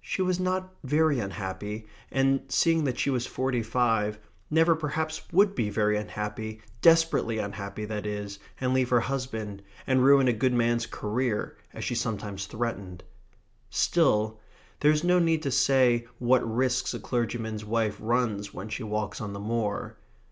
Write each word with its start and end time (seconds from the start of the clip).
She 0.00 0.22
was 0.22 0.40
not 0.40 0.74
very 0.82 1.20
unhappy, 1.20 1.86
and, 2.10 2.40
seeing 2.48 2.82
that 2.82 2.98
she 2.98 3.10
was 3.10 3.28
forty 3.28 3.62
five, 3.62 4.18
never 4.50 4.74
perhaps 4.74 5.22
would 5.30 5.54
be 5.54 5.70
very 5.70 5.96
unhappy, 5.96 6.62
desperately 6.82 7.38
unhappy 7.38 7.84
that 7.84 8.04
is, 8.04 8.40
and 8.60 8.74
leave 8.74 8.88
her 8.88 8.98
husband, 8.98 9.62
and 9.86 10.04
ruin 10.04 10.26
a 10.26 10.32
good 10.32 10.52
man's 10.52 10.84
career, 10.84 11.56
as 11.72 11.84
she 11.84 11.94
sometimes 11.94 12.46
threatened. 12.46 13.04
Still 13.70 14.40
there 14.80 14.90
is 14.90 15.04
no 15.04 15.20
need 15.20 15.44
to 15.44 15.52
say 15.52 16.08
what 16.18 16.40
risks 16.42 16.92
a 16.92 16.98
clergyman's 16.98 17.64
wife 17.64 17.98
runs 18.00 18.52
when 18.52 18.68
she 18.68 18.82
walks 18.82 19.20
on 19.20 19.32
the 19.32 19.38
moor. 19.38 19.96